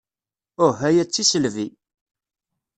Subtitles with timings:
[0.65, 1.67] Uh, aya d tisselbi.